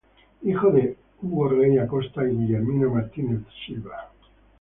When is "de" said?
0.71-0.97